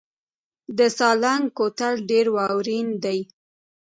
[0.77, 3.19] د سالنګ کوتل ډیر واورین دی